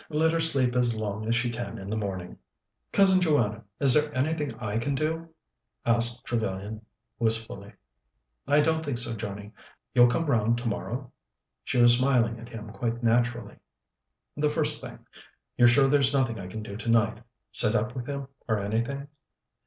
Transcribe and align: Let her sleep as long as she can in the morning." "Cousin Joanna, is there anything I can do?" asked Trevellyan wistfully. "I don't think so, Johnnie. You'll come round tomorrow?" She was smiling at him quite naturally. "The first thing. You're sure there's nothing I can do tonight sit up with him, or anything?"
Let 0.09 0.33
her 0.33 0.39
sleep 0.39 0.75
as 0.75 0.95
long 0.95 1.27
as 1.27 1.35
she 1.35 1.51
can 1.51 1.77
in 1.77 1.87
the 1.87 1.95
morning." 1.95 2.39
"Cousin 2.91 3.21
Joanna, 3.21 3.63
is 3.79 3.93
there 3.93 4.11
anything 4.17 4.51
I 4.55 4.79
can 4.79 4.95
do?" 4.95 5.29
asked 5.85 6.25
Trevellyan 6.25 6.83
wistfully. 7.19 7.73
"I 8.47 8.61
don't 8.61 8.83
think 8.83 8.97
so, 8.97 9.15
Johnnie. 9.15 9.51
You'll 9.93 10.07
come 10.09 10.25
round 10.25 10.57
tomorrow?" 10.57 11.11
She 11.63 11.79
was 11.79 11.95
smiling 11.99 12.39
at 12.39 12.49
him 12.49 12.71
quite 12.71 13.03
naturally. 13.03 13.57
"The 14.35 14.49
first 14.49 14.81
thing. 14.81 15.05
You're 15.55 15.67
sure 15.67 15.87
there's 15.87 16.13
nothing 16.13 16.39
I 16.39 16.47
can 16.47 16.63
do 16.63 16.75
tonight 16.77 17.21
sit 17.51 17.75
up 17.75 17.95
with 17.95 18.07
him, 18.07 18.25
or 18.47 18.57
anything?" 18.57 19.07